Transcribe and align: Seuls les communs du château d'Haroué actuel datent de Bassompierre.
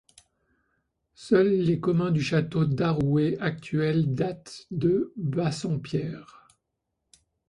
Seuls 1.13 1.59
les 1.61 1.79
communs 1.79 2.09
du 2.09 2.23
château 2.23 2.65
d'Haroué 2.65 3.37
actuel 3.39 4.15
datent 4.15 4.65
de 4.71 5.13
Bassompierre. 5.15 6.47